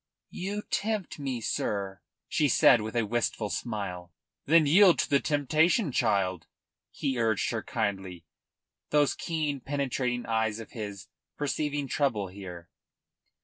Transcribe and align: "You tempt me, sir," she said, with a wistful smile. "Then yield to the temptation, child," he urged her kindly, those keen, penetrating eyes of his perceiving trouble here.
"You 0.31 0.63
tempt 0.63 1.19
me, 1.19 1.41
sir," 1.41 2.01
she 2.27 2.49
said, 2.49 2.81
with 2.81 2.95
a 2.95 3.05
wistful 3.05 3.51
smile. 3.51 4.11
"Then 4.47 4.65
yield 4.65 4.97
to 4.97 5.09
the 5.11 5.19
temptation, 5.19 5.91
child," 5.91 6.47
he 6.89 7.19
urged 7.19 7.51
her 7.51 7.61
kindly, 7.61 8.25
those 8.89 9.13
keen, 9.13 9.59
penetrating 9.59 10.25
eyes 10.25 10.59
of 10.59 10.71
his 10.71 11.05
perceiving 11.37 11.87
trouble 11.87 12.29
here. 12.29 12.71